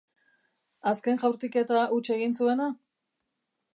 [0.91, 2.71] Azken jaurtiketa huts egin zuena?